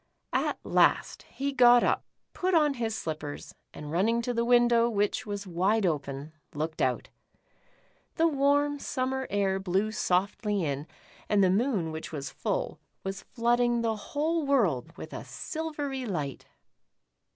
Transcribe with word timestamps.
At 0.33 0.57
last 0.63 1.21
he 1.29 1.53
got 1.53 1.83
up, 1.83 2.03
put 2.33 2.55
on 2.55 2.73
his 2.73 2.95
slippers, 2.95 3.53
and 3.71 3.91
running 3.91 4.23
to 4.23 4.33
the 4.33 4.43
window, 4.43 4.89
which 4.89 5.27
was 5.27 5.45
wide 5.45 5.85
open, 5.85 6.33
looked 6.55 6.81
out. 6.81 7.09
The 8.15 8.27
warm 8.27 8.79
summer 8.79 9.27
air 9.29 9.59
blew 9.59 9.91
softly 9.91 10.65
in, 10.65 10.87
and 11.29 11.43
the 11.43 11.51
moon 11.51 11.91
which 11.91 12.11
was 12.11 12.31
full, 12.31 12.79
was 13.03 13.21
flooding 13.21 13.81
the 13.81 13.95
whole 13.95 14.43
world 14.43 14.91
with 14.97 15.13
a 15.13 15.23
silvery 15.23 16.07
light. 16.07 16.47